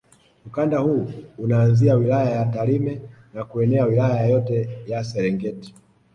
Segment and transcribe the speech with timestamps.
[0.45, 3.01] Ukanda huu unaanzia wilaya ya Tarime
[3.33, 5.75] na kuenea Wilaya yote ya Serengeti